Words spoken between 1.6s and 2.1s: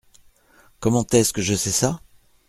ça?